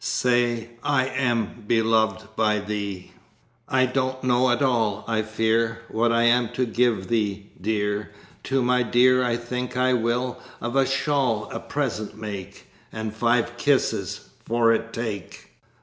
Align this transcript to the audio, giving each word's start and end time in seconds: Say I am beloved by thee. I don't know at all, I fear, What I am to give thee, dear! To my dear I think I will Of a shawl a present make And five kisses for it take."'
Say 0.03 0.69
I 0.83 1.05
am 1.05 1.63
beloved 1.67 2.35
by 2.35 2.57
thee. 2.57 3.11
I 3.69 3.85
don't 3.85 4.23
know 4.23 4.49
at 4.49 4.63
all, 4.63 5.05
I 5.07 5.21
fear, 5.21 5.83
What 5.89 6.11
I 6.11 6.23
am 6.23 6.49
to 6.53 6.65
give 6.65 7.07
thee, 7.07 7.51
dear! 7.61 8.09
To 8.45 8.63
my 8.63 8.81
dear 8.81 9.23
I 9.23 9.37
think 9.37 9.77
I 9.77 9.93
will 9.93 10.41
Of 10.59 10.75
a 10.75 10.87
shawl 10.87 11.51
a 11.51 11.59
present 11.59 12.17
make 12.17 12.65
And 12.91 13.13
five 13.15 13.57
kisses 13.57 14.29
for 14.47 14.73
it 14.73 14.91
take."' 14.91 15.51